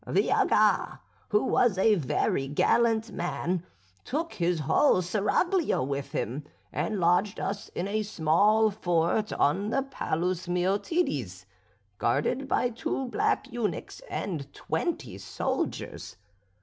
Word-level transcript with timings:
"The 0.07 0.31
Aga, 0.31 0.99
who 1.29 1.45
was 1.45 1.77
a 1.77 1.93
very 1.93 2.47
gallant 2.47 3.11
man, 3.11 3.63
took 4.03 4.33
his 4.33 4.61
whole 4.61 5.03
seraglio 5.03 5.83
with 5.83 6.13
him, 6.13 6.43
and 6.73 6.99
lodged 6.99 7.39
us 7.39 7.69
in 7.75 7.87
a 7.87 8.01
small 8.01 8.71
fort 8.71 9.31
on 9.31 9.69
the 9.69 9.83
Palus 9.83 10.47
Méotides, 10.47 11.45
guarded 11.99 12.47
by 12.47 12.71
two 12.71 13.09
black 13.09 13.51
eunuchs 13.53 13.99
and 14.09 14.51
twenty 14.55 15.19
soldiers. 15.19 16.17